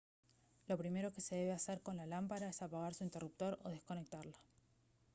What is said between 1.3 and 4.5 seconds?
debe hacer con la lámpara es apagar su interruptor o desconectarla